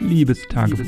[0.00, 0.86] Liebestagebuch.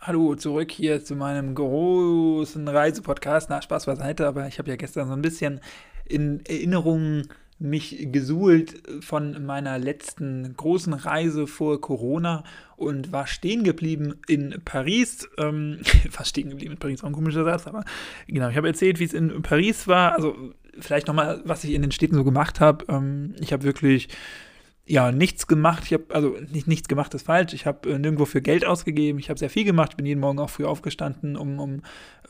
[0.00, 3.50] Hallo, zurück hier zu meinem großen Reisepodcast.
[3.50, 5.60] Na, Spaß beiseite, aber ich habe ja gestern so ein bisschen
[6.04, 7.28] in Erinnerungen
[7.58, 12.44] mich gesuhlt von meiner letzten großen Reise vor Corona
[12.76, 15.28] und war stehen geblieben in Paris.
[15.38, 15.78] Ähm,
[16.10, 17.84] fast stehen geblieben in Paris, auch ein komischer Satz, aber
[18.26, 20.12] genau, ich habe erzählt, wie es in Paris war.
[20.14, 20.36] Also
[20.78, 22.84] vielleicht nochmal, was ich in den Städten so gemacht habe.
[22.88, 24.08] Ähm, ich habe wirklich
[24.88, 25.82] ja, nichts gemacht.
[25.84, 27.52] Ich habe, also nicht nichts gemacht ist falsch.
[27.54, 29.18] Ich habe äh, nirgendwo für Geld ausgegeben.
[29.18, 29.90] Ich habe sehr viel gemacht.
[29.92, 31.82] Ich bin jeden Morgen auch früh aufgestanden, um, um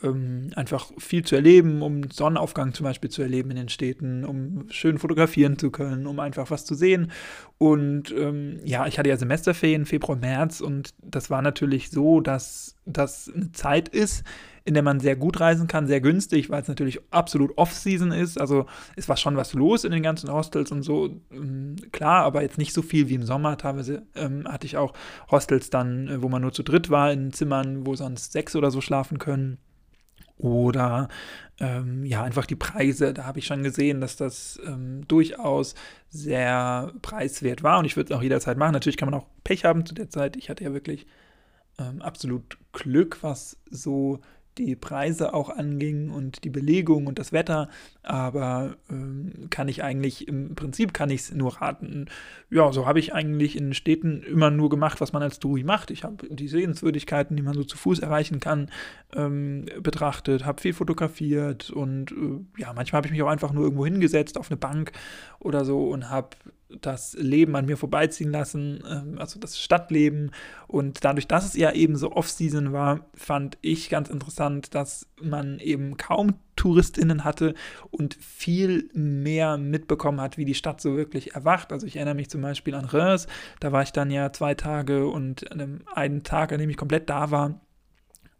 [0.02, 4.66] ähm, einfach viel zu erleben, um Sonnenaufgang zum Beispiel zu erleben in den Städten, um
[4.70, 7.12] schön fotografieren zu können, um einfach was zu sehen.
[7.58, 12.76] Und ähm, ja, ich hatte ja Semesterferien, Februar, März und das war natürlich so, dass
[12.86, 14.24] das eine Zeit ist,
[14.66, 18.38] in der man sehr gut reisen kann, sehr günstig, weil es natürlich absolut Off-Season ist.
[18.38, 18.66] Also
[18.96, 22.58] es war schon was los in den ganzen Hostels und so, ähm, klar, aber jetzt
[22.58, 23.56] nicht so viel wie im Sommer.
[23.56, 24.92] Teilweise ähm, hatte ich auch
[25.30, 28.72] Hostels dann, äh, wo man nur zu dritt war, in Zimmern, wo sonst sechs oder
[28.72, 29.58] so schlafen können.
[30.38, 31.08] Oder
[31.60, 33.14] ähm, ja, einfach die Preise.
[33.14, 35.74] Da habe ich schon gesehen, dass das ähm, durchaus
[36.10, 37.78] sehr preiswert war.
[37.78, 38.72] Und ich würde es auch jederzeit machen.
[38.72, 40.36] Natürlich kann man auch Pech haben zu der Zeit.
[40.36, 41.06] Ich hatte ja wirklich
[41.78, 44.20] ähm, absolut Glück, was so
[44.58, 47.68] die Preise auch anging und die Belegung und das Wetter,
[48.02, 52.06] aber ähm, kann ich eigentlich, im Prinzip kann ich es nur raten.
[52.50, 55.90] Ja, so habe ich eigentlich in Städten immer nur gemacht, was man als Touri macht.
[55.90, 58.70] Ich habe die Sehenswürdigkeiten, die man so zu Fuß erreichen kann,
[59.14, 63.64] ähm, betrachtet, habe viel fotografiert und äh, ja, manchmal habe ich mich auch einfach nur
[63.64, 64.92] irgendwo hingesetzt auf eine Bank
[65.38, 66.30] oder so und habe
[66.68, 70.32] das Leben an mir vorbeiziehen lassen, ähm, also das Stadtleben.
[70.66, 75.58] Und dadurch, dass es ja eben so Off-Season war, fand ich ganz interessant, dass man
[75.58, 77.54] eben kaum TouristInnen hatte
[77.90, 81.72] und viel mehr mitbekommen hat, wie die Stadt so wirklich erwacht.
[81.72, 83.26] Also ich erinnere mich zum Beispiel an Reims,
[83.60, 85.44] da war ich dann ja zwei Tage und
[85.94, 87.60] einen Tag, an dem ich komplett da war,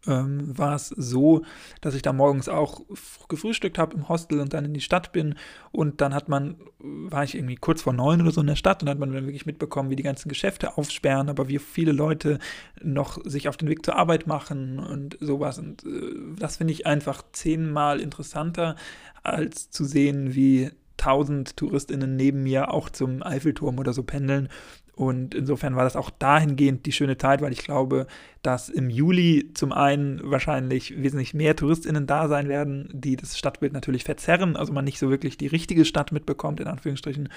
[0.07, 1.43] ähm, war es so,
[1.81, 2.81] dass ich da morgens auch
[3.27, 5.35] gefrühstückt habe im Hostel und dann in die Stadt bin.
[5.71, 8.81] Und dann hat man, war ich irgendwie kurz vor neun oder so in der Stadt
[8.81, 12.39] und hat man dann wirklich mitbekommen, wie die ganzen Geschäfte aufsperren, aber wie viele Leute
[12.81, 15.59] noch sich auf den Weg zur Arbeit machen und sowas.
[15.59, 18.75] Und äh, das finde ich einfach zehnmal interessanter,
[19.23, 24.49] als zu sehen, wie tausend TouristInnen neben mir auch zum Eiffelturm oder so pendeln
[24.97, 28.07] und insofern war das auch dahingehend die schöne Zeit, weil ich glaube,
[28.41, 33.73] dass im Juli zum einen wahrscheinlich wesentlich mehr TouristInnen da sein werden, die das Stadtbild
[33.73, 37.29] natürlich verzerren, also man nicht so wirklich die richtige Stadt mitbekommt, in Anführungsstrichen.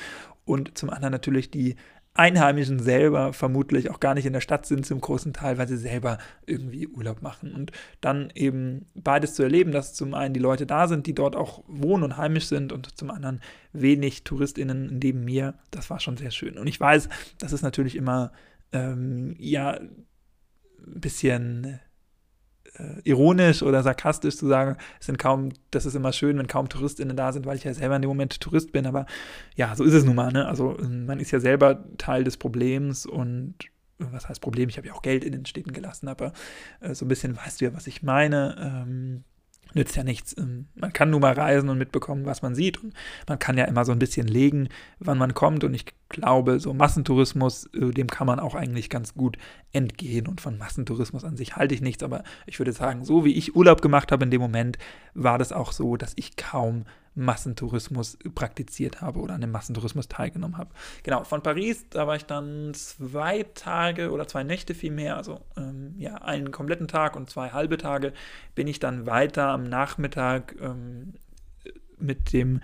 [0.47, 1.77] Und zum anderen natürlich die
[2.21, 5.79] Einheimischen selber vermutlich auch gar nicht in der Stadt sind zum großen Teil, weil sie
[5.79, 7.55] selber irgendwie Urlaub machen.
[7.55, 7.73] Und
[8.03, 11.65] dann eben beides zu erleben, dass zum einen die Leute da sind, die dort auch
[11.67, 13.41] wohnen und heimisch sind und zum anderen
[13.73, 16.59] wenig TouristInnen neben mir, das war schon sehr schön.
[16.59, 18.33] Und ich weiß, das ist natürlich immer,
[18.73, 20.05] ähm, ja, ein
[21.01, 21.81] bisschen
[23.05, 27.17] ironisch oder sarkastisch zu sagen, es sind kaum, das ist immer schön, wenn kaum TouristInnen
[27.17, 28.87] da sind, weil ich ja selber in dem Moment Tourist bin.
[28.87, 29.07] Aber
[29.57, 30.33] ja, so ist es nun mal.
[30.33, 30.47] Ne?
[30.47, 33.55] Also man ist ja selber Teil des Problems und
[33.99, 34.69] was heißt Problem?
[34.69, 36.33] Ich habe ja auch Geld in den Städten gelassen, aber
[36.81, 38.57] äh, so ein bisschen weißt du ja, was ich meine.
[38.59, 39.25] Ähm,
[39.75, 40.37] nützt ja nichts.
[40.37, 42.83] Ähm, man kann nur mal reisen und mitbekommen, was man sieht.
[42.83, 42.95] Und
[43.29, 45.65] man kann ja immer so ein bisschen legen, wann man kommt.
[45.65, 49.37] Und ich glaube, so Massentourismus, äh, dem kann man auch eigentlich ganz gut
[49.73, 50.27] entgehen.
[50.27, 52.03] Und von Massentourismus an sich halte ich nichts.
[52.03, 54.79] Aber ich würde sagen, so wie ich Urlaub gemacht habe in dem Moment,
[55.15, 56.85] war das auch so, dass ich kaum
[57.21, 60.71] Massentourismus praktiziert habe oder an dem Massentourismus teilgenommen habe.
[61.03, 65.95] Genau, von Paris, da war ich dann zwei Tage oder zwei Nächte vielmehr, also ähm,
[65.99, 68.13] ja, einen kompletten Tag und zwei halbe Tage,
[68.55, 71.15] bin ich dann weiter am Nachmittag ähm,
[71.99, 72.61] mit dem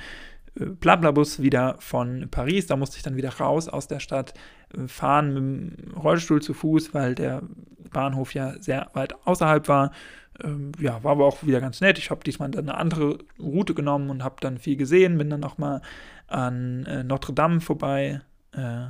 [0.59, 2.67] äh, Blablabus wieder von Paris.
[2.67, 4.35] Da musste ich dann wieder raus aus der Stadt,
[4.75, 7.43] äh, fahren mit dem Rollstuhl zu Fuß, weil der
[7.91, 9.93] Bahnhof ja sehr weit außerhalb war
[10.43, 11.99] ähm, ja, war aber auch wieder ganz nett.
[11.99, 15.19] Ich habe diesmal dann eine andere Route genommen und habe dann viel gesehen.
[15.19, 15.83] Bin dann noch mal
[16.27, 18.21] an äh, Notre Dame vorbei,
[18.53, 18.87] äh,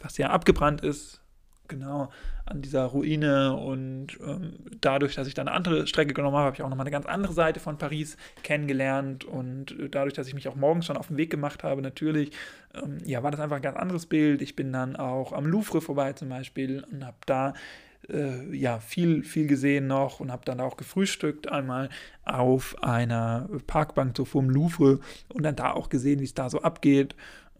[0.00, 1.20] was ja abgebrannt ist.
[1.66, 2.08] Genau,
[2.46, 3.54] an dieser Ruine.
[3.54, 6.86] Und ähm, dadurch, dass ich dann eine andere Strecke genommen habe, habe ich auch nochmal
[6.86, 9.26] eine ganz andere Seite von Paris kennengelernt.
[9.26, 12.32] Und äh, dadurch, dass ich mich auch morgens schon auf den Weg gemacht habe, natürlich,
[12.74, 14.40] ähm, ja, war das einfach ein ganz anderes Bild.
[14.40, 17.52] Ich bin dann auch am Louvre vorbei zum Beispiel und habe da
[18.08, 21.88] äh, ja, viel, viel gesehen noch und habe dann auch gefrühstückt einmal
[22.24, 26.62] auf einer Parkbank so vom Louvre und dann da auch gesehen, wie es da so
[26.62, 27.14] abgeht,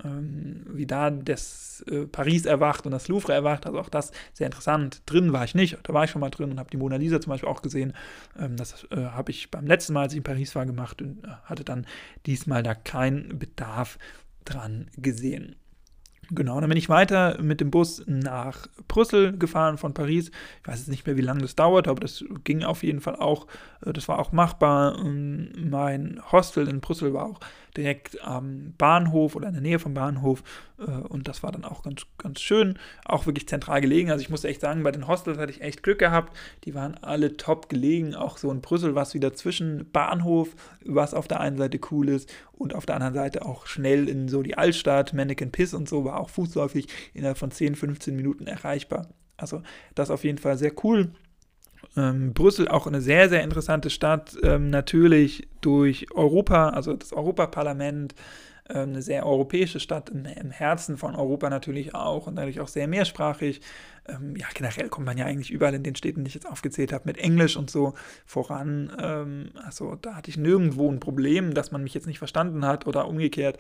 [0.05, 3.67] ähm, wie da das äh, Paris erwacht und das Louvre erwacht.
[3.67, 5.03] Also auch das sehr interessant.
[5.07, 7.21] Drin war ich nicht, da war ich schon mal drin und habe die Mona Lisa
[7.21, 7.93] zum Beispiel auch gesehen.
[8.39, 11.25] Ähm, das äh, habe ich beim letzten Mal, als ich in Paris war, gemacht und
[11.25, 11.87] äh, hatte dann
[12.27, 13.99] diesmal da keinen Bedarf
[14.45, 15.57] dran gesehen.
[16.31, 20.31] Genau, dann bin ich weiter mit dem Bus nach Brüssel gefahren von Paris.
[20.61, 23.17] Ich weiß jetzt nicht mehr, wie lange das dauert, aber das ging auf jeden Fall
[23.17, 23.47] auch.
[23.85, 24.99] Äh, das war auch machbar.
[24.99, 27.41] Ähm, mein Hostel in Brüssel war auch
[27.77, 30.43] direkt am Bahnhof oder in der Nähe vom Bahnhof.
[30.79, 32.79] Äh, und das war dann auch ganz, ganz schön.
[33.05, 34.11] Auch wirklich zentral gelegen.
[34.11, 36.37] Also ich muss echt sagen, bei den Hostels hatte ich echt Glück gehabt.
[36.65, 38.15] Die waren alle top gelegen.
[38.15, 40.55] Auch so in Brüssel war es wieder zwischen Bahnhof,
[40.85, 44.29] was auf der einen Seite cool ist, und auf der anderen Seite auch schnell in
[44.29, 48.49] so die Altstadt, Mannequin Piss und so, war auch fußläufig innerhalb von 10, 15 Minuten
[48.49, 49.07] erreichbar.
[49.37, 49.63] Also
[49.95, 51.13] das auf jeden Fall sehr cool.
[51.99, 58.15] Ähm, Brüssel auch eine sehr, sehr interessante Stadt, ähm, natürlich durch Europa, also das Europaparlament,
[58.69, 62.69] äh, eine sehr europäische Stadt, im, im, Herzen von Europa natürlich auch und dadurch auch
[62.69, 63.61] sehr mehrsprachig.
[64.07, 66.93] Ähm, ja, generell kommt man ja eigentlich überall in den Städten, die ich jetzt aufgezählt
[66.93, 67.95] habe, mit Englisch und so
[68.27, 68.93] voran.
[69.01, 72.87] Ähm, also da hatte ich nirgendwo ein Problem, dass man mich jetzt nicht verstanden hat
[72.87, 73.59] oder umgekehrt.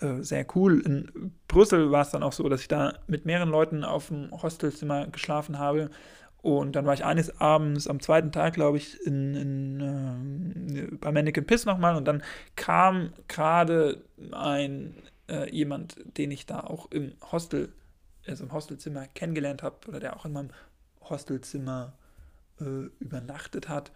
[0.00, 0.80] Äh, sehr cool.
[0.80, 4.30] In Brüssel war es dann auch so, dass ich da mit mehreren Leuten auf dem
[4.30, 5.90] Hostelzimmer geschlafen habe
[6.42, 11.12] und dann war ich eines Abends am zweiten Tag, glaube ich, in, in, äh, bei
[11.12, 12.22] Mannequin Piss nochmal und dann
[12.56, 14.94] kam gerade ein
[15.28, 17.72] äh, jemand, den ich da auch im Hostel,
[18.26, 20.50] also im Hostelzimmer kennengelernt habe oder der auch in meinem
[21.02, 21.94] Hostelzimmer
[22.60, 23.92] äh, übernachtet hat.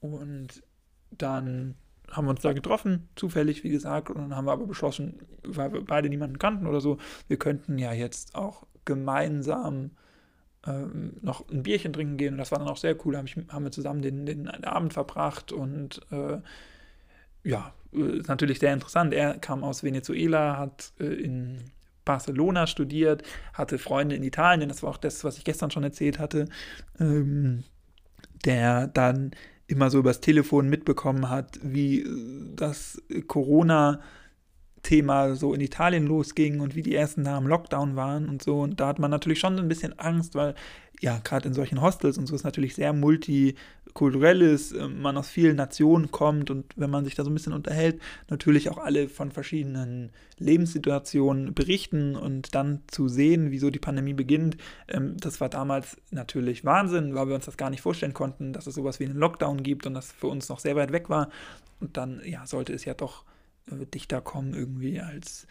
[0.00, 0.62] Und
[1.10, 1.74] dann
[2.10, 5.72] haben wir uns da getroffen, zufällig, wie gesagt, und dann haben wir aber beschlossen, weil
[5.72, 9.90] wir beide niemanden kannten oder so, wir könnten ja jetzt auch gemeinsam
[10.66, 12.34] ähm, noch ein Bierchen trinken gehen.
[12.34, 13.16] Und das war dann auch sehr cool.
[13.16, 16.38] Hab ich, haben wir zusammen den, den Abend verbracht und äh,
[17.44, 19.14] ja, äh, ist natürlich sehr interessant.
[19.14, 21.70] Er kam aus Venezuela, hat äh, in
[22.04, 23.22] Barcelona studiert,
[23.52, 26.48] hatte Freunde in Italien, das war auch das, was ich gestern schon erzählt hatte,
[27.00, 27.64] ähm,
[28.44, 29.32] der dann
[29.66, 34.00] immer so übers Telefon mitbekommen hat, wie äh, das Corona
[34.86, 38.60] Thema so in Italien losging und wie die ersten da im Lockdown waren und so.
[38.60, 40.54] Und da hat man natürlich schon ein bisschen Angst, weil
[41.00, 45.28] ja, gerade in solchen Hostels und so ist natürlich sehr multikulturell ist, äh, man aus
[45.28, 48.00] vielen Nationen kommt und wenn man sich da so ein bisschen unterhält,
[48.30, 54.56] natürlich auch alle von verschiedenen Lebenssituationen berichten und dann zu sehen, wieso die Pandemie beginnt,
[54.88, 58.66] ähm, das war damals natürlich Wahnsinn, weil wir uns das gar nicht vorstellen konnten, dass
[58.66, 61.28] es sowas wie einen Lockdown gibt und das für uns noch sehr weit weg war.
[61.80, 63.24] Und dann, ja, sollte es ja doch
[63.70, 65.46] äh, dichter kommen irgendwie als,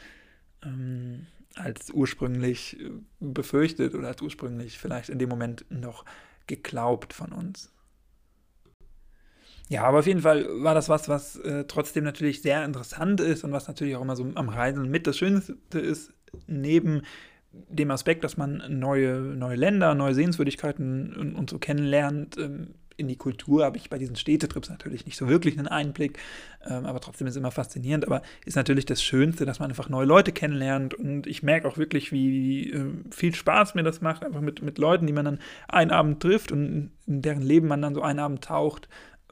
[0.64, 6.06] ähm, als ursprünglich äh, befürchtet oder als ursprünglich vielleicht in dem Moment noch
[6.48, 7.72] geglaubt von uns.
[9.68, 13.44] Ja, aber auf jeden Fall war das was, was äh, trotzdem natürlich sehr interessant ist
[13.44, 16.14] und was natürlich auch immer so am Reisen mit das Schönste ist,
[16.46, 17.02] neben
[17.52, 23.08] dem Aspekt, dass man neue, neue Länder, neue Sehenswürdigkeiten und, und so kennenlernt, ähm, in
[23.08, 26.20] die Kultur habe ich bei diesen Städtetrips natürlich nicht so wirklich einen Einblick,
[26.66, 28.06] ähm, aber trotzdem ist es immer faszinierend.
[28.06, 31.78] Aber ist natürlich das Schönste, dass man einfach neue Leute kennenlernt und ich merke auch
[31.78, 35.40] wirklich, wie äh, viel Spaß mir das macht, einfach mit, mit Leuten, die man dann
[35.68, 38.88] einen Abend trifft und in deren Leben man dann so einen Abend taucht.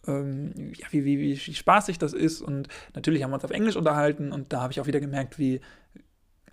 [0.05, 3.77] Ähm, ja, wie, wie, wie spaßig das ist und natürlich haben wir uns auf Englisch
[3.77, 5.61] unterhalten und da habe ich auch wieder gemerkt, wie,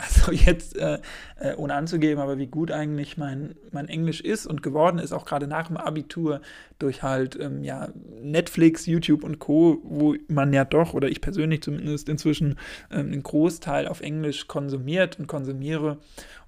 [0.01, 0.99] also jetzt äh,
[1.39, 5.25] äh, ohne anzugeben, aber wie gut eigentlich mein, mein Englisch ist und geworden ist, auch
[5.25, 6.41] gerade nach dem Abitur,
[6.79, 7.89] durch halt ähm, ja,
[8.21, 12.57] Netflix, YouTube und Co., wo man ja doch, oder ich persönlich zumindest inzwischen
[12.89, 15.97] ähm, einen Großteil auf Englisch konsumiert und konsumiere.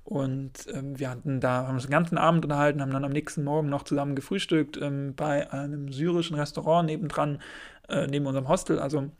[0.03, 3.43] Und ähm, wir hatten da, haben uns den ganzen Abend unterhalten, haben dann am nächsten
[3.43, 7.39] Morgen noch zusammen gefrühstückt ähm, bei einem syrischen Restaurant nebendran,
[7.87, 8.79] äh, neben unserem Hostel.
[8.79, 9.11] Also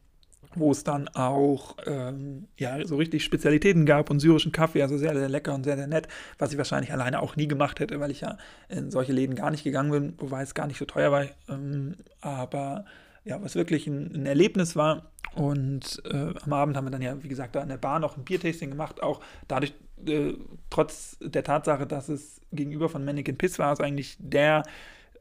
[0.55, 5.15] wo es dann auch ähm, ja, so richtig Spezialitäten gab und syrischen Kaffee, also sehr,
[5.15, 6.07] sehr lecker und sehr, sehr nett,
[6.38, 8.38] was ich wahrscheinlich alleine auch nie gemacht hätte, weil ich ja
[8.69, 11.25] in solche Läden gar nicht gegangen bin, wobei es gar nicht so teuer war.
[11.50, 12.85] Ähm, aber
[13.25, 15.12] ja, was wirklich ein, ein Erlebnis war.
[15.35, 18.17] Und äh, am Abend haben wir dann ja, wie gesagt, da in der Bar noch
[18.17, 19.73] ein Biertasting gemacht, auch dadurch,
[20.05, 20.33] äh,
[20.69, 24.63] trotz der Tatsache, dass es gegenüber von Mannequin Piss war, also eigentlich der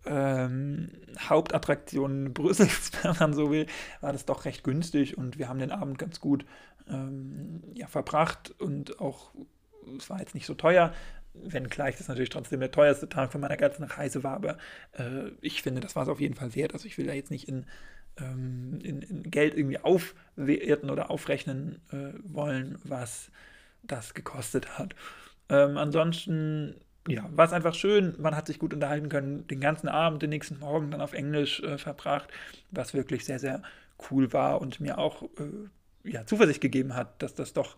[0.06, 3.66] ähm, Hauptattraktion Brüssels, wenn man so will,
[4.00, 6.44] war das doch recht günstig und wir haben den Abend ganz gut
[6.88, 9.32] ähm, ja, verbracht und auch,
[9.99, 10.92] es war jetzt nicht so teuer,
[11.35, 14.59] wenngleich das natürlich trotzdem der teuerste Tag von meiner ganzen Reise war, aber
[14.92, 16.75] äh, ich finde, das war es auf jeden Fall wert.
[16.75, 17.66] Also ich will da jetzt nicht in,
[18.18, 23.30] ähm, in, in Geld irgendwie aufwerten oder aufrechnen äh, wollen, was
[23.82, 24.94] das gekostet hat.
[25.49, 26.76] Ähm, ansonsten
[27.09, 28.14] ja, war es einfach schön.
[28.18, 31.61] Man hat sich gut unterhalten können, den ganzen Abend, den nächsten Morgen dann auf Englisch
[31.61, 32.28] äh, verbracht,
[32.71, 33.62] was wirklich sehr, sehr
[34.11, 37.76] cool war und mir auch äh, ja, Zuversicht gegeben hat, dass das doch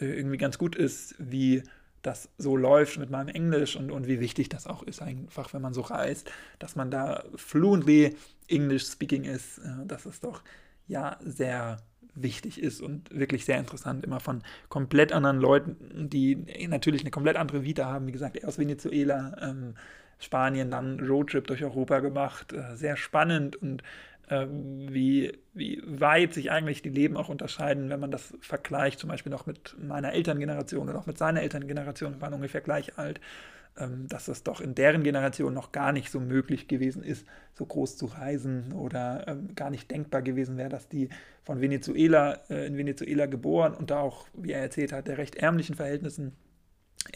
[0.00, 1.62] äh, irgendwie ganz gut ist, wie
[2.02, 5.60] das so läuft mit meinem Englisch und, und wie wichtig das auch ist, einfach, wenn
[5.60, 8.16] man so reist, dass man da fluently
[8.48, 9.58] English speaking ist.
[9.58, 10.42] Äh, das ist doch
[10.86, 11.78] ja sehr
[12.14, 14.04] wichtig ist und wirklich sehr interessant.
[14.04, 15.76] Immer von komplett anderen Leuten,
[16.08, 16.36] die
[16.68, 18.06] natürlich eine komplett andere Vita haben.
[18.06, 19.74] Wie gesagt, erst Venezuela, ähm,
[20.18, 22.52] Spanien, dann Roadtrip durch Europa gemacht.
[22.52, 23.82] Äh, sehr spannend und
[24.28, 29.10] äh, wie, wie weit sich eigentlich die Leben auch unterscheiden, wenn man das vergleicht, zum
[29.10, 33.20] Beispiel noch mit meiner Elterngeneration oder auch mit seiner Elterngeneration, wir waren ungefähr gleich alt
[34.08, 37.96] dass es doch in deren Generation noch gar nicht so möglich gewesen ist, so groß
[37.96, 41.08] zu reisen oder ähm, gar nicht denkbar gewesen wäre, dass die
[41.44, 45.36] von Venezuela äh, in Venezuela geboren und da auch, wie er erzählt hat, der recht
[45.36, 46.32] ärmlichen Verhältnissen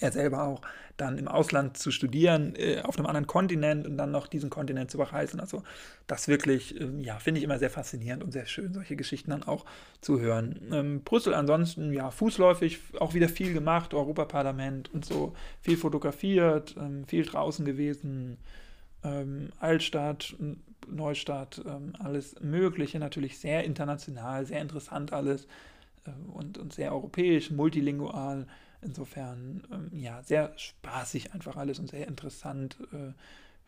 [0.00, 0.60] er selber auch
[0.96, 4.90] dann im Ausland zu studieren, äh, auf einem anderen Kontinent und dann noch diesen Kontinent
[4.90, 5.40] zu bereisen.
[5.40, 5.62] Also
[6.06, 9.42] das wirklich, äh, ja, finde ich immer sehr faszinierend und sehr schön, solche Geschichten dann
[9.42, 9.64] auch
[10.00, 10.60] zu hören.
[10.72, 17.04] Ähm, Brüssel ansonsten, ja, fußläufig auch wieder viel gemacht, Europaparlament und so, viel fotografiert, ähm,
[17.06, 18.38] viel draußen gewesen,
[19.02, 20.36] ähm, Altstadt,
[20.88, 25.46] Neustadt, ähm, alles Mögliche, natürlich sehr international, sehr interessant alles
[26.06, 28.46] äh, und, und sehr europäisch, multilingual.
[28.84, 32.76] Insofern, ähm, ja, sehr spaßig einfach alles und sehr interessant.
[32.92, 33.12] Äh,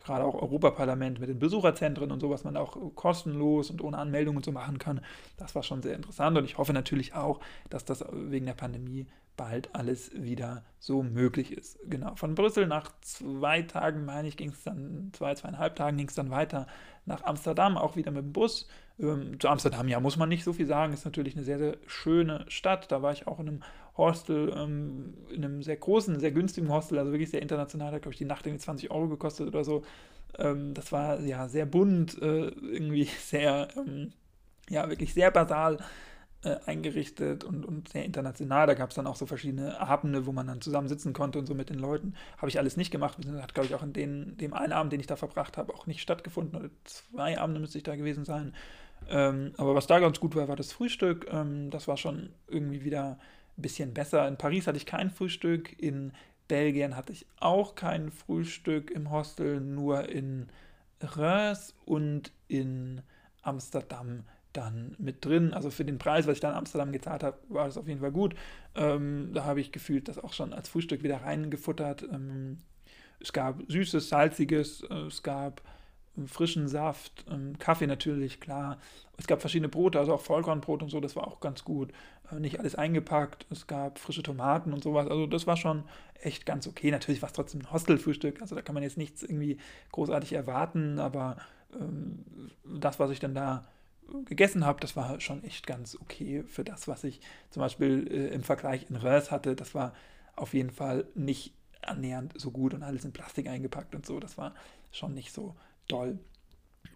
[0.03, 4.37] gerade auch Europaparlament mit den Besucherzentren und so, was man auch kostenlos und ohne Anmeldung
[4.37, 5.01] und so machen kann.
[5.37, 9.07] Das war schon sehr interessant und ich hoffe natürlich auch, dass das wegen der Pandemie
[9.35, 11.77] bald alles wieder so möglich ist.
[11.87, 16.07] Genau, von Brüssel nach zwei Tagen, meine ich, ging es dann, zwei, zweieinhalb Tagen ging
[16.07, 16.67] es dann weiter
[17.05, 18.67] nach Amsterdam, auch wieder mit dem Bus.
[18.99, 21.77] Ähm, zu Amsterdam, ja, muss man nicht so viel sagen, ist natürlich eine sehr, sehr
[21.85, 22.91] schöne Stadt.
[22.91, 23.63] Da war ich auch in einem
[23.97, 28.13] Hostel, ähm, in einem sehr großen, sehr günstigen Hostel, also wirklich sehr international, hat, glaube
[28.13, 29.83] ich, die Nacht irgendwie 20 Euro gekostet oder so.
[30.37, 34.13] Ähm, das war ja sehr bunt, äh, irgendwie sehr, ähm,
[34.69, 35.77] ja, wirklich sehr basal
[36.43, 38.67] äh, eingerichtet und, und sehr international.
[38.67, 41.47] Da gab es dann auch so verschiedene Abende, wo man dann zusammen sitzen konnte und
[41.47, 42.15] so mit den Leuten.
[42.37, 43.17] Habe ich alles nicht gemacht.
[43.19, 45.73] Das hat, glaube ich, auch in den, dem einen Abend, den ich da verbracht habe,
[45.73, 46.59] auch nicht stattgefunden.
[46.59, 48.53] Oder zwei Abende müsste ich da gewesen sein.
[49.09, 51.27] Ähm, aber was da ganz gut war, war das Frühstück.
[51.31, 53.19] Ähm, das war schon irgendwie wieder
[53.57, 54.27] ein bisschen besser.
[54.27, 56.13] In Paris hatte ich kein Frühstück, in
[56.47, 60.47] Belgien hatte ich auch kein Frühstück im Hostel, nur in
[61.01, 63.01] Reims und in
[63.41, 64.23] Amsterdam
[64.53, 65.53] dann mit drin.
[65.53, 67.99] Also für den Preis, was ich dann in Amsterdam gezahlt habe, war das auf jeden
[67.99, 68.35] Fall gut.
[68.75, 72.03] Ähm, da habe ich gefühlt das auch schon als Frühstück wieder reingefuttert.
[72.03, 72.57] Ähm,
[73.19, 75.61] es gab süßes, salziges, äh, es gab
[76.25, 78.79] frischen Saft, ähm, Kaffee natürlich, klar.
[79.17, 81.91] Es gab verschiedene Brote, also auch Vollkornbrot und so, das war auch ganz gut.
[82.31, 85.83] Äh, nicht alles eingepackt, es gab frische Tomaten und sowas, also das war schon
[86.21, 86.91] echt ganz okay.
[86.91, 89.57] Natürlich war es trotzdem ein Hostelfrühstück, also da kann man jetzt nichts irgendwie
[89.91, 91.37] großartig erwarten, aber
[91.73, 92.25] ähm,
[92.63, 93.65] das, was ich dann da
[94.25, 97.19] gegessen habe, das war schon echt ganz okay für das, was ich
[97.49, 99.55] zum Beispiel äh, im Vergleich in Röhrs hatte.
[99.55, 99.93] Das war
[100.35, 104.19] auf jeden Fall nicht annähernd so gut und alles in Plastik eingepackt und so.
[104.19, 104.53] Das war
[104.91, 105.55] schon nicht so
[105.87, 106.19] toll.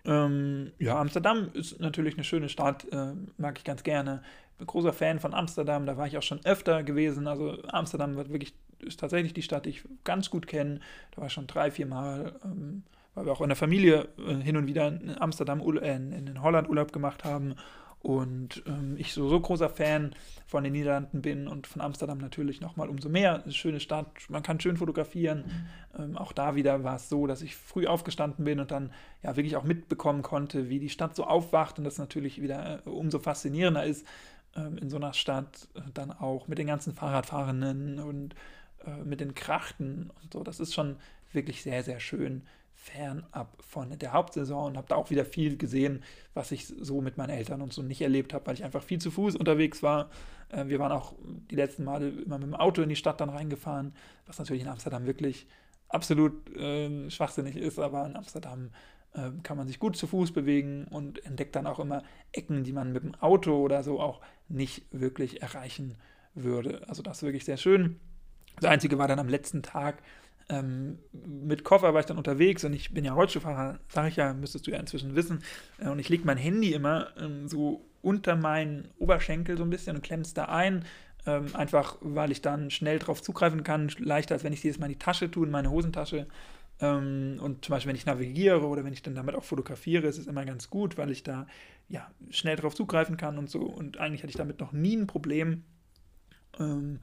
[0.06, 4.24] Ähm, ja, Amsterdam ist natürlich eine schöne Stadt, äh, mag ich ganz gerne.
[4.62, 7.28] Bin großer Fan von Amsterdam, da war ich auch schon öfter gewesen.
[7.28, 10.80] Also Amsterdam wird wirklich, ist tatsächlich die Stadt, die ich ganz gut kenne.
[11.12, 12.84] Da war ich schon drei, vier Mal, ähm,
[13.16, 16.70] weil wir auch in der Familie äh, hin und wieder in Amsterdam, äh, in, Holland
[16.70, 17.56] Urlaub gemacht haben
[18.02, 20.16] und ähm, ich so, so großer Fan
[20.48, 23.44] von den Niederlanden bin und von Amsterdam natürlich nochmal umso mehr.
[23.44, 25.44] Eine schöne Stadt, man kann schön fotografieren.
[25.98, 28.92] Ähm, auch da wieder war es so, dass ich früh aufgestanden bin und dann
[29.22, 32.90] ja wirklich auch mitbekommen konnte, wie die Stadt so aufwacht und das natürlich wieder äh,
[32.90, 34.06] umso faszinierender ist,
[34.56, 38.36] ähm, in so einer Stadt äh, dann auch mit den ganzen Fahrradfahrenden und
[38.86, 40.44] äh, mit den Krachten und so.
[40.44, 40.98] Das ist schon
[41.32, 42.44] wirklich sehr, sehr schön
[42.76, 46.04] fernab von der Hauptsaison und habe da auch wieder viel gesehen,
[46.34, 49.00] was ich so mit meinen Eltern und so nicht erlebt habe, weil ich einfach viel
[49.00, 50.10] zu Fuß unterwegs war.
[50.50, 51.14] Äh, wir waren auch
[51.52, 53.94] die letzten Male immer mit dem Auto in die Stadt dann reingefahren,
[54.26, 55.48] was natürlich in Amsterdam wirklich
[55.90, 58.72] absolut äh, schwachsinnig ist, aber in Amsterdam
[59.14, 62.74] äh, kann man sich gut zu Fuß bewegen und entdeckt dann auch immer Ecken, die
[62.74, 65.96] man mit dem Auto oder so auch nicht wirklich erreichen
[66.34, 66.88] würde.
[66.88, 68.00] Also das ist wirklich sehr schön.
[68.60, 70.02] Das Einzige war dann am letzten Tag,
[70.52, 74.34] ähm, mit Koffer war ich dann unterwegs und ich bin ja Rollstuhlfahrer, sage ich ja,
[74.34, 75.44] müsstest du ja inzwischen wissen.
[75.80, 79.96] Äh, und ich lege mein Handy immer ähm, so unter meinen Oberschenkel so ein bisschen
[79.96, 80.86] und klemme da ein.
[81.26, 84.80] Ähm, einfach weil ich dann schnell drauf zugreifen kann, leichter als wenn ich es jedes
[84.80, 86.26] Mal in die Tasche tue, in meine Hosentasche.
[86.82, 90.18] Ähm, und zum Beispiel, wenn ich navigiere oder wenn ich dann damit auch fotografiere, ist
[90.18, 91.48] es immer ganz gut, weil ich da
[91.88, 93.62] ja schnell drauf zugreifen kann und so.
[93.62, 95.64] Und eigentlich hatte ich damit noch nie ein Problem.
[96.60, 97.00] Ähm,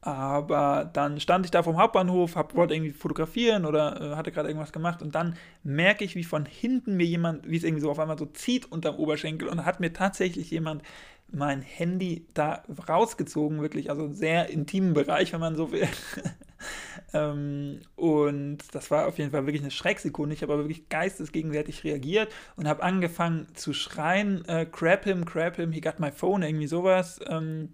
[0.00, 4.48] aber dann stand ich da vom Hauptbahnhof, hab, wollte irgendwie fotografieren oder äh, hatte gerade
[4.48, 7.90] irgendwas gemacht und dann merke ich, wie von hinten mir jemand, wie es irgendwie so
[7.90, 10.82] auf einmal so zieht unterm Oberschenkel und hat mir tatsächlich jemand
[11.30, 15.88] mein Handy da rausgezogen, wirklich, also sehr intimen Bereich, wenn man so will.
[17.14, 20.34] Ähm, und das war auf jeden Fall wirklich eine Schrecksekunde.
[20.34, 25.56] Ich habe aber wirklich geistesgegenwärtig reagiert und habe angefangen zu schreien, äh, crap him, crap
[25.56, 27.18] him, he got my phone, irgendwie sowas.
[27.26, 27.70] Ähm,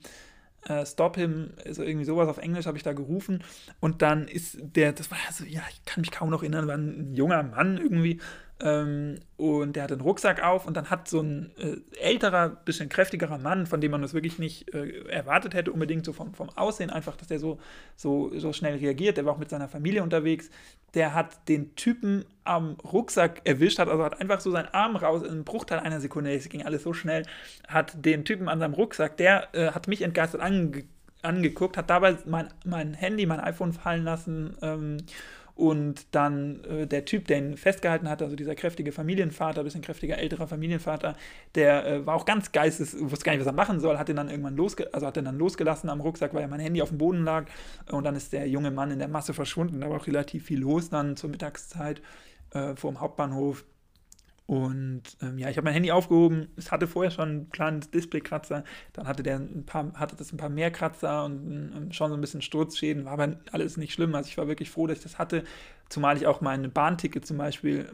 [0.66, 3.42] äh, Stop Him, also irgendwie sowas auf Englisch habe ich da gerufen.
[3.80, 6.76] Und dann ist der, das war so, ja, ich kann mich kaum noch erinnern, war
[6.76, 8.20] ein junger Mann irgendwie.
[8.60, 12.88] Ähm, und der hat einen Rucksack auf und dann hat so ein äh, älterer, bisschen
[12.88, 16.50] kräftigerer Mann, von dem man das wirklich nicht äh, erwartet hätte, unbedingt so vom, vom
[16.50, 17.58] Aussehen einfach, dass der so,
[17.96, 19.16] so, so schnell reagiert.
[19.16, 20.50] Der war auch mit seiner Familie unterwegs.
[20.94, 25.22] Der hat den Typen am Rucksack erwischt, hat also hat einfach so seinen Arm raus
[25.22, 27.24] in einem Bruchteil einer Sekunde, es ging alles so schnell,
[27.66, 30.84] hat den Typen an seinem Rucksack, der äh, hat mich entgeistert ange
[31.22, 34.56] angeguckt, hat dabei mein, mein Handy, mein iPhone fallen lassen.
[34.62, 34.98] Ähm,
[35.54, 40.18] und dann äh, der Typ, der ihn festgehalten hat, also dieser kräftige Familienvater, bisschen kräftiger
[40.18, 41.16] älterer Familienvater,
[41.54, 44.16] der äh, war auch ganz geistes, wusste gar nicht, was er machen soll, hat ihn
[44.16, 46.88] dann irgendwann losge also hat ihn dann losgelassen am Rucksack, weil ja mein Handy auf
[46.88, 47.46] dem Boden lag.
[47.90, 49.80] Und dann ist der junge Mann in der Masse verschwunden.
[49.80, 52.02] Da war auch relativ viel los dann zur Mittagszeit
[52.50, 53.64] äh, vor dem Hauptbahnhof.
[54.46, 56.48] Und ähm, ja, ich habe mein Handy aufgehoben.
[56.56, 58.64] Es hatte vorher schon einen kleinen Displaykratzer.
[58.92, 62.16] Dann hatte der ein paar, hatte das ein paar mehr Kratzer und, und schon so
[62.16, 63.06] ein bisschen Sturzschäden.
[63.06, 64.14] War aber alles nicht schlimm.
[64.14, 65.44] Also ich war wirklich froh, dass ich das hatte.
[65.88, 67.90] Zumal ich auch mein Bahnticket zum Beispiel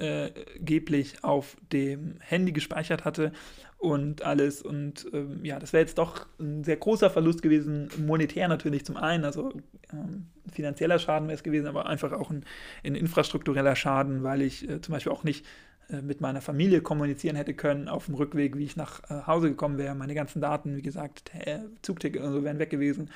[0.00, 3.32] maßgeblich auf dem Handy gespeichert hatte
[3.78, 4.62] und alles.
[4.62, 8.96] Und ähm, ja, das wäre jetzt doch ein sehr großer Verlust gewesen, monetär natürlich zum
[8.96, 9.52] einen, also
[9.92, 12.44] ähm, finanzieller Schaden wäre es gewesen, aber einfach auch ein,
[12.84, 15.46] ein infrastruktureller Schaden, weil ich äh, zum Beispiel auch nicht
[15.88, 19.48] äh, mit meiner Familie kommunizieren hätte können auf dem Rückweg, wie ich nach äh, Hause
[19.48, 19.94] gekommen wäre.
[19.94, 21.30] Meine ganzen Daten, wie gesagt,
[21.82, 23.10] Zugticket und so wären weg gewesen.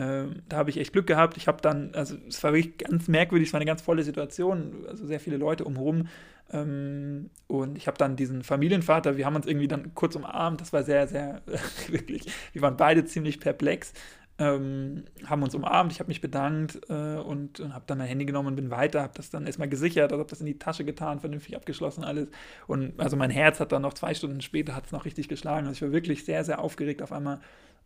[0.00, 1.36] Ähm, da habe ich echt Glück gehabt.
[1.36, 4.86] Ich habe dann, also es war wirklich ganz merkwürdig, es war eine ganz volle Situation,
[4.88, 6.08] also sehr viele Leute umherum.
[6.50, 10.72] Ähm, und ich habe dann diesen Familienvater, wir haben uns irgendwie dann kurz umarmt, das
[10.72, 11.42] war sehr, sehr,
[11.88, 13.92] wirklich, wir waren beide ziemlich perplex,
[14.38, 18.24] ähm, haben uns umarmt, ich habe mich bedankt äh, und, und habe dann mein Handy
[18.24, 20.86] genommen und bin weiter, habe das dann erstmal gesichert, also habe das in die Tasche
[20.86, 22.28] getan, vernünftig abgeschlossen alles.
[22.66, 25.66] Und also mein Herz hat dann noch zwei Stunden später, hat es noch richtig geschlagen.
[25.66, 27.40] Also ich war wirklich sehr, sehr aufgeregt auf einmal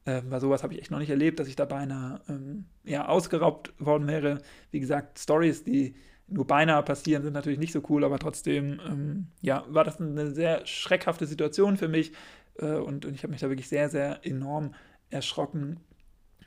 [0.04, 3.06] äh, weil sowas habe ich echt noch nicht erlebt, dass ich da beinahe ähm, ja,
[3.06, 4.40] ausgeraubt worden wäre.
[4.70, 5.94] Wie gesagt, Stories, die
[6.26, 10.30] nur beinahe passieren, sind natürlich nicht so cool, aber trotzdem ähm, ja, war das eine
[10.30, 12.12] sehr schreckhafte Situation für mich
[12.58, 14.74] äh, und, und ich habe mich da wirklich sehr, sehr enorm
[15.10, 15.80] erschrocken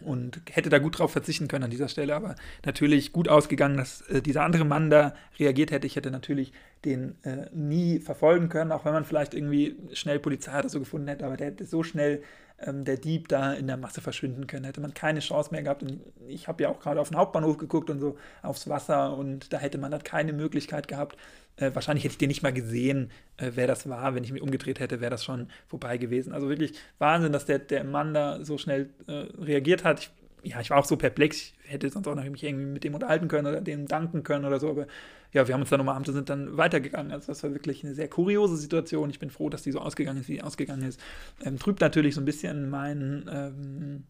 [0.01, 4.01] und hätte da gut drauf verzichten können an dieser Stelle, aber natürlich gut ausgegangen, dass
[4.01, 5.87] äh, dieser andere Mann da reagiert hätte.
[5.87, 6.53] Ich hätte natürlich
[6.85, 11.07] den äh, nie verfolgen können, auch wenn man vielleicht irgendwie schnell Polizei oder so gefunden
[11.07, 12.21] hätte, aber der hätte so schnell
[12.59, 14.65] ähm, der Dieb da in der Masse verschwinden können.
[14.65, 15.83] Hätte man keine Chance mehr gehabt.
[15.83, 19.53] Und ich habe ja auch gerade auf den Hauptbahnhof geguckt und so aufs Wasser und
[19.53, 21.17] da hätte man dann keine Möglichkeit gehabt.
[21.57, 24.15] Äh, wahrscheinlich hätte ich den nicht mal gesehen, äh, wer das war.
[24.15, 26.33] Wenn ich mich umgedreht hätte, wäre das schon vorbei gewesen.
[26.33, 30.11] Also wirklich Wahnsinn, dass der, der Mann da so schnell äh, reagiert hat.
[30.43, 31.53] Ich, ja, ich war auch so perplex.
[31.67, 34.59] Hätte sonst auch noch mich irgendwie mit dem unterhalten können oder dem danken können oder
[34.59, 34.69] so.
[34.69, 34.87] Aber
[35.33, 37.11] ja, wir haben uns dann umarmt und sind dann weitergegangen.
[37.11, 39.09] Also das war wirklich eine sehr kuriose Situation.
[39.09, 40.99] Ich bin froh, dass die so ausgegangen ist, wie die ausgegangen ist.
[41.43, 44.03] Ähm, trübt natürlich so ein bisschen meinen, ähm,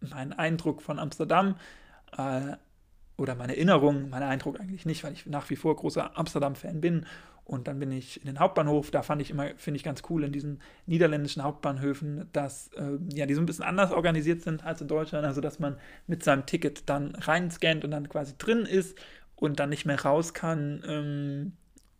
[0.00, 1.56] meinen Eindruck von Amsterdam.
[2.16, 2.56] Äh,
[3.18, 7.06] oder meine Erinnerung, mein Eindruck eigentlich nicht, weil ich nach wie vor großer Amsterdam-Fan bin.
[7.46, 8.90] Und dann bin ich in den Hauptbahnhof.
[8.90, 13.24] Da fand ich immer, finde ich ganz cool in diesen niederländischen Hauptbahnhöfen, dass äh, ja,
[13.24, 15.24] die so ein bisschen anders organisiert sind als in Deutschland.
[15.24, 15.76] Also, dass man
[16.08, 18.98] mit seinem Ticket dann reinscannt und dann quasi drin ist
[19.36, 20.82] und dann nicht mehr raus kann.
[20.88, 21.52] Ähm,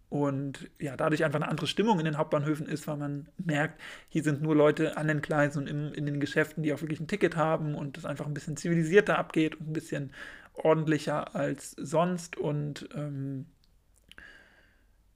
[0.09, 4.25] und ja, dadurch einfach eine andere Stimmung in den Hauptbahnhöfen ist, weil man merkt, hier
[4.25, 7.09] sind nur Leute an den Gleisen und in, in den Geschäften, die auch wirklich ein
[7.09, 10.13] Ticket haben und es einfach ein bisschen zivilisierter abgeht und ein bisschen
[10.55, 12.37] ordentlicher als sonst.
[12.37, 13.47] Und ähm,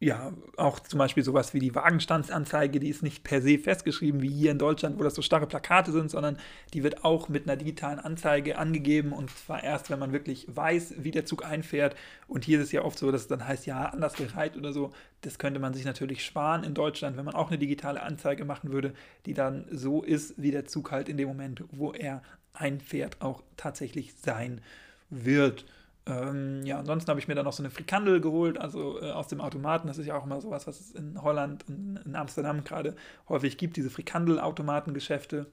[0.03, 4.31] ja, auch zum Beispiel sowas wie die Wagenstandsanzeige, die ist nicht per se festgeschrieben wie
[4.31, 6.39] hier in Deutschland, wo das so starre Plakate sind, sondern
[6.73, 10.95] die wird auch mit einer digitalen Anzeige angegeben und zwar erst, wenn man wirklich weiß,
[10.97, 11.97] wie der Zug einfährt.
[12.29, 14.73] Und hier ist es ja oft so, dass es dann heißt, ja, anders gereiht oder
[14.73, 14.91] so.
[15.21, 18.73] Das könnte man sich natürlich sparen in Deutschland, wenn man auch eine digitale Anzeige machen
[18.73, 18.95] würde,
[19.27, 22.23] die dann so ist, wie der Zug halt in dem Moment, wo er
[22.55, 24.63] einfährt, auch tatsächlich sein
[25.11, 25.67] wird.
[26.11, 29.29] Ähm, ja, ansonsten habe ich mir dann noch so eine Frikandel geholt, also äh, aus
[29.29, 29.87] dem Automaten.
[29.87, 32.97] Das ist ja auch immer sowas, was es in Holland und in Amsterdam gerade
[33.29, 35.47] häufig gibt, diese Frikandel-Automatengeschäfte.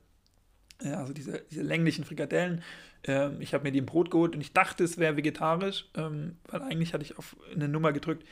[0.84, 2.64] Äh, also diese, diese länglichen Frikadellen.
[3.04, 6.38] Ähm, ich habe mir die im Brot geholt und ich dachte, es wäre vegetarisch, ähm,
[6.48, 8.26] weil eigentlich hatte ich auf eine Nummer gedrückt,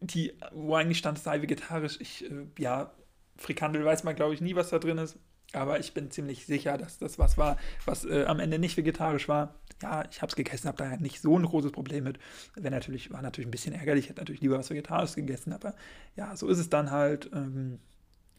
[0.00, 1.98] die, wo eigentlich stand, es sei vegetarisch.
[2.00, 2.92] Ich, äh, ja,
[3.36, 5.18] Frikandel weiß man, glaube ich, nie, was da drin ist.
[5.52, 9.28] Aber ich bin ziemlich sicher, dass das was war, was äh, am Ende nicht vegetarisch
[9.28, 9.54] war.
[9.82, 12.18] Ja, ich habe es gegessen, habe da nicht so ein großes Problem mit.
[12.54, 15.74] Wäre natürlich, war natürlich ein bisschen ärgerlich, hätte natürlich lieber was Vegetarisches gegessen, aber
[16.16, 17.30] ja, so ist es dann halt.
[17.34, 17.78] Ähm,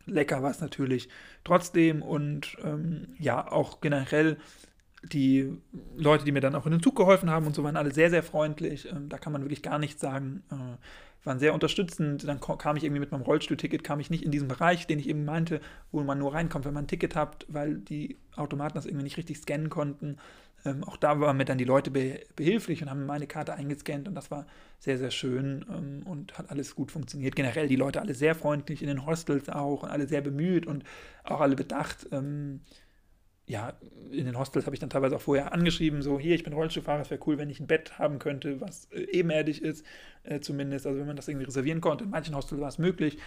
[0.05, 1.09] lecker war es natürlich
[1.43, 4.37] trotzdem und ähm, ja, auch generell
[5.03, 5.57] die
[5.95, 8.09] Leute, die mir dann auch in den Zug geholfen haben und so, waren alle sehr,
[8.09, 8.89] sehr freundlich.
[8.89, 10.43] Ähm, da kann man wirklich gar nichts sagen.
[10.51, 10.77] Äh,
[11.23, 12.27] waren sehr unterstützend.
[12.27, 15.07] Dann kam ich irgendwie mit meinem Rollstuhlticket, kam ich nicht in diesen Bereich, den ich
[15.07, 18.85] eben meinte, wo man nur reinkommt, wenn man ein Ticket hat, weil die Automaten das
[18.85, 20.17] irgendwie nicht richtig scannen konnten.
[20.65, 24.15] Ähm, auch da waren mir dann die Leute behilflich und haben meine Karte eingescannt und
[24.15, 24.47] das war
[24.79, 27.35] sehr, sehr schön ähm, und hat alles gut funktioniert.
[27.35, 30.83] Generell die Leute alle sehr freundlich, in den Hostels auch und alle sehr bemüht und
[31.23, 32.07] auch alle bedacht.
[32.11, 32.61] Ähm,
[33.45, 33.73] ja,
[34.11, 37.01] in den Hostels habe ich dann teilweise auch vorher angeschrieben, so hier, ich bin Rollstuhlfahrer,
[37.01, 39.85] es wäre cool, wenn ich ein Bett haben könnte, was äh, ebenerdig ist,
[40.23, 42.05] äh, zumindest, also wenn man das irgendwie reservieren konnte.
[42.05, 43.17] In manchen Hostels war es möglich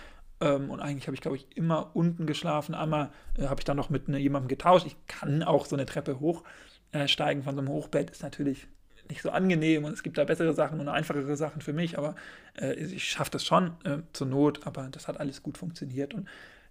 [0.40, 2.74] ähm, und eigentlich habe ich, glaube ich, immer unten geschlafen.
[2.74, 4.86] Einmal äh, habe ich dann noch mit ne, jemandem getauscht.
[4.86, 8.68] Ich kann auch so eine Treppe hochsteigen äh, von so einem Hochbett, ist natürlich
[9.08, 12.16] nicht so angenehm und es gibt da bessere Sachen und einfachere Sachen für mich, aber
[12.60, 16.26] äh, ich schaffe das schon äh, zur Not, aber das hat alles gut funktioniert und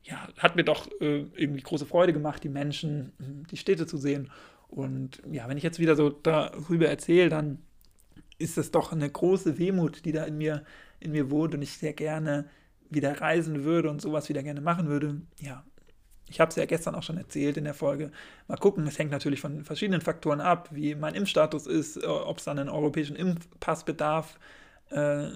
[0.06, 3.98] ja, hat mir doch äh, irgendwie große Freude gemacht, die Menschen, hm, die Städte zu
[3.98, 4.32] sehen.
[4.68, 7.60] Und ja, wenn ich jetzt wieder so darüber erzähle, dann
[8.38, 10.64] ist das doch eine große Wehmut, die da in mir,
[11.00, 12.46] in mir wohnt und ich sehr gerne
[12.90, 15.22] wieder reisen würde und sowas wieder gerne machen würde.
[15.40, 15.64] Ja,
[16.30, 18.12] ich habe es ja gestern auch schon erzählt in der Folge.
[18.48, 22.38] Mal gucken, es hängt natürlich von verschiedenen Faktoren ab, wie mein Impfstatus ist, äh, ob
[22.38, 24.38] es dann einen europäischen Impfpass bedarf.
[24.90, 25.30] Äh,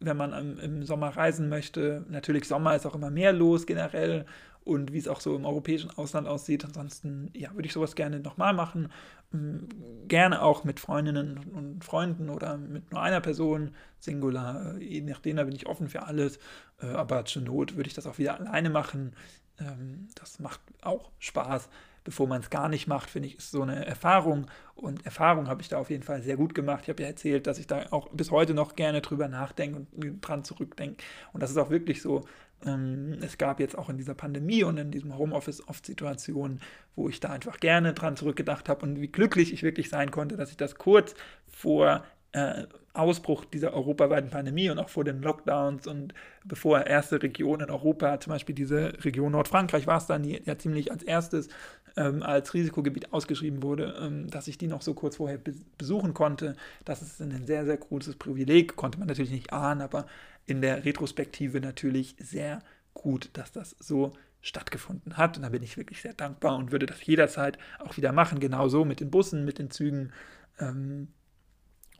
[0.00, 2.04] wenn man im, Sommer reisen möchte.
[2.08, 4.26] Natürlich, Sommer ist auch immer mehr los generell
[4.64, 6.64] und wie es auch so im europäischen Ausland aussieht.
[6.64, 8.92] Ansonsten, ja, würde ich sowas gerne nochmal machen.
[9.32, 9.68] Ähm,
[10.06, 14.76] gerne auch mit Freundinnen und Freunden oder mit nur einer Person, Singular.
[14.76, 16.38] Äh, je nachdem, da bin ich offen für alles.
[16.80, 19.14] Äh, aber zur Not würde ich das auch wieder alleine machen.
[19.58, 21.68] Ähm, das macht auch Spaß
[22.08, 24.46] bevor man es gar nicht macht, finde ich, ist so eine Erfahrung.
[24.74, 26.84] Und Erfahrung habe ich da auf jeden Fall sehr gut gemacht.
[26.84, 30.20] Ich habe ja erzählt, dass ich da auch bis heute noch gerne drüber nachdenke und
[30.22, 31.04] dran zurückdenke.
[31.34, 32.24] Und das ist auch wirklich so.
[32.64, 36.60] Ähm, es gab jetzt auch in dieser Pandemie und in diesem Homeoffice oft Situationen,
[36.96, 40.38] wo ich da einfach gerne dran zurückgedacht habe und wie glücklich ich wirklich sein konnte,
[40.38, 41.14] dass ich das kurz
[41.46, 46.14] vor äh, Ausbruch dieser europaweiten Pandemie und auch vor den Lockdowns und
[46.44, 50.58] bevor erste Regionen in Europa, zum Beispiel diese Region Nordfrankreich war es dann, die ja
[50.58, 51.48] ziemlich als erstes
[51.96, 56.14] ähm, als Risikogebiet ausgeschrieben wurde, ähm, dass ich die noch so kurz vorher be besuchen
[56.14, 56.56] konnte.
[56.84, 60.06] Das ist ein sehr, sehr großes Privileg, konnte man natürlich nicht ahnen, aber
[60.46, 62.60] in der Retrospektive natürlich sehr
[62.94, 65.36] gut, dass das so stattgefunden hat.
[65.36, 68.84] Und da bin ich wirklich sehr dankbar und würde das jederzeit auch wieder machen, genauso
[68.84, 70.12] mit den Bussen, mit den Zügen.
[70.60, 71.08] Ähm,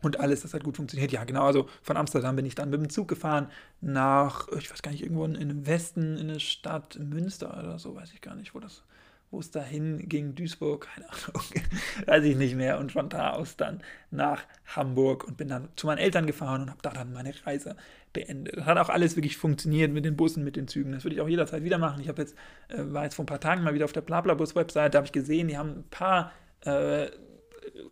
[0.01, 1.13] und alles, das hat gut funktioniert.
[1.13, 1.45] Ja, genau.
[1.45, 3.49] Also von Amsterdam bin ich dann mit dem Zug gefahren
[3.81, 7.95] nach, ich weiß gar nicht, irgendwo in, dem Westen, in eine Stadt Münster oder so,
[7.95, 8.85] weiß ich gar nicht, wo das,
[9.31, 11.43] wo es dahin ging, Duisburg, keine Ahnung,
[12.07, 12.79] weiß ich nicht mehr.
[12.79, 16.71] Und von da aus dann nach Hamburg und bin dann zu meinen Eltern gefahren und
[16.71, 17.75] habe da dann meine Reise
[18.13, 18.57] beendet.
[18.57, 20.93] Das hat auch alles wirklich funktioniert mit den Bussen, mit den Zügen.
[20.93, 22.01] Das würde ich auch jederzeit wieder machen.
[22.01, 22.37] Ich jetzt,
[22.69, 25.13] äh, war jetzt vor ein paar Tagen mal wieder auf der Blablabus-Website, da habe ich
[25.13, 26.33] gesehen, die haben ein paar
[26.65, 27.09] äh,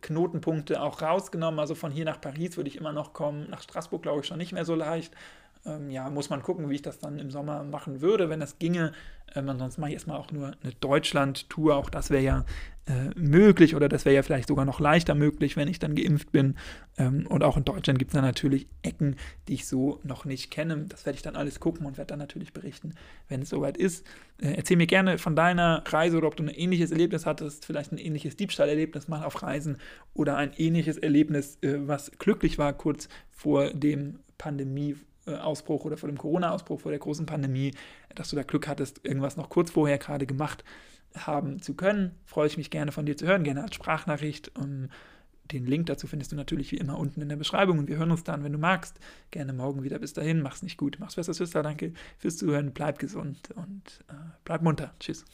[0.00, 1.60] Knotenpunkte auch rausgenommen.
[1.60, 4.38] Also von hier nach Paris würde ich immer noch kommen, nach Straßburg glaube ich schon
[4.38, 5.14] nicht mehr so leicht.
[5.66, 8.58] Ähm, ja, muss man gucken, wie ich das dann im Sommer machen würde, wenn das
[8.58, 8.92] ginge.
[9.34, 11.74] Ähm, ansonsten mache ich erstmal auch nur eine Deutschland-Tour.
[11.74, 12.44] Auch das wäre ja
[12.86, 16.30] äh, möglich oder das wäre ja vielleicht sogar noch leichter möglich, wenn ich dann geimpft
[16.30, 16.54] bin.
[16.96, 19.16] Ähm, und auch in Deutschland gibt es dann natürlich Ecken,
[19.48, 20.86] die ich so noch nicht kenne.
[20.88, 22.94] Das werde ich dann alles gucken und werde dann natürlich berichten,
[23.28, 24.06] wenn es soweit ist.
[24.40, 27.90] Äh, erzähl mir gerne von deiner Reise oder ob du ein ähnliches Erlebnis hattest, vielleicht
[27.90, 29.78] ein ähnliches Diebstahlerlebnis mal auf Reisen
[30.14, 34.96] oder ein ähnliches Erlebnis, äh, was glücklich war kurz vor dem Pandemie
[35.34, 37.72] Ausbruch oder vor dem Corona-Ausbruch, vor der großen Pandemie,
[38.14, 40.64] dass du da Glück hattest, irgendwas noch kurz vorher gerade gemacht
[41.14, 42.14] haben zu können.
[42.24, 44.52] Freue ich mich gerne von dir zu hören, gerne als Sprachnachricht.
[44.56, 44.88] Um,
[45.52, 48.10] den Link dazu findest du natürlich wie immer unten in der Beschreibung und wir hören
[48.10, 48.98] uns dann, wenn du magst.
[49.30, 49.98] Gerne morgen wieder.
[49.98, 51.62] Bis dahin, mach's nicht gut, mach's besser, Schwester.
[51.62, 54.94] Danke fürs Zuhören, bleib gesund und äh, bleib munter.
[54.98, 55.24] Tschüss.